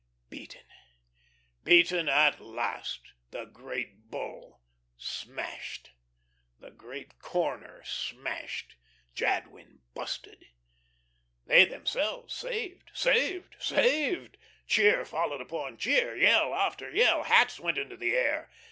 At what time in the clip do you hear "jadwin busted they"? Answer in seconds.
9.13-11.65